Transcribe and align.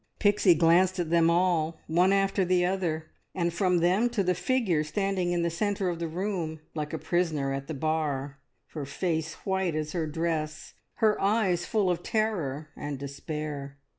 Pixie 0.17 0.55
glanced 0.55 0.97
at 0.97 1.11
them 1.11 1.29
all, 1.29 1.79
one 1.85 2.11
after 2.11 2.43
the 2.43 2.65
other, 2.65 3.11
and 3.35 3.53
from 3.53 3.77
them 3.81 4.09
to 4.09 4.23
the 4.23 4.33
figure 4.33 4.83
standing 4.83 5.31
in 5.31 5.43
the 5.43 5.51
centre 5.51 5.89
of 5.89 5.99
the 5.99 6.07
room, 6.07 6.59
like 6.73 6.91
a 6.91 6.97
prisoner 6.97 7.53
at 7.53 7.67
the 7.67 7.75
bar, 7.75 8.39
her 8.69 8.83
face 8.87 9.35
white 9.45 9.75
as 9.75 9.91
her 9.91 10.07
dress, 10.07 10.73
her 11.05 11.21
eyes 11.21 11.67
full 11.67 11.87
of 11.87 12.01
terror 12.01 12.69
and 12.75 12.97
despair. 12.97 13.77